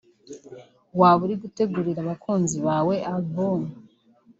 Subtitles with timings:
[0.99, 3.61] waba uri gutegurira abakunzi bawe album